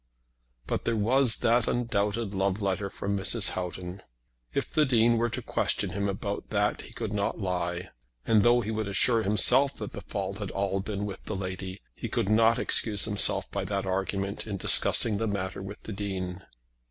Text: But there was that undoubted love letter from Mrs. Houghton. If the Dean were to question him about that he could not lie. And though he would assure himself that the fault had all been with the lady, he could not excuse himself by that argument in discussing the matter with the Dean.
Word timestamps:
But 0.65 0.83
there 0.85 0.95
was 0.95 1.37
that 1.41 1.67
undoubted 1.67 2.33
love 2.33 2.59
letter 2.59 2.89
from 2.89 3.15
Mrs. 3.15 3.51
Houghton. 3.51 4.01
If 4.51 4.73
the 4.73 4.83
Dean 4.83 5.19
were 5.19 5.29
to 5.29 5.43
question 5.43 5.91
him 5.91 6.07
about 6.09 6.49
that 6.49 6.81
he 6.81 6.91
could 6.91 7.13
not 7.13 7.39
lie. 7.39 7.91
And 8.25 8.41
though 8.41 8.61
he 8.61 8.71
would 8.71 8.87
assure 8.87 9.21
himself 9.21 9.77
that 9.77 9.91
the 9.91 10.01
fault 10.01 10.39
had 10.39 10.49
all 10.49 10.79
been 10.79 11.05
with 11.05 11.25
the 11.25 11.35
lady, 11.35 11.81
he 11.93 12.09
could 12.09 12.29
not 12.29 12.57
excuse 12.57 13.05
himself 13.05 13.51
by 13.51 13.63
that 13.65 13.85
argument 13.85 14.47
in 14.47 14.57
discussing 14.57 15.19
the 15.19 15.27
matter 15.27 15.61
with 15.61 15.83
the 15.83 15.93
Dean. 15.93 16.41